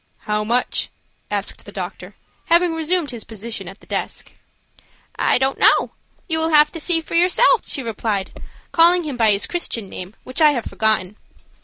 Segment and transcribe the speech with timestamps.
[0.21, 0.89] "How much?"
[1.29, 2.15] asked the doctor,
[2.45, 4.31] having resumed his position at the desk.
[5.15, 5.91] "I don't know.
[6.27, 8.31] You will have to see for yourself," she replied,
[8.71, 11.17] calling him by his Christian name, which I have forgotten.